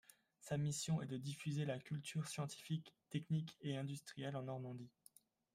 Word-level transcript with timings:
Sa 0.39 0.57
mission 0.57 0.99
est 1.03 1.05
de 1.05 1.17
diffuser 1.17 1.63
la 1.63 1.77
culture 1.77 2.27
scientifique, 2.27 2.95
technique 3.11 3.55
et 3.61 3.77
industrielle 3.77 4.35
en 4.35 4.41
Normandie. 4.41 4.89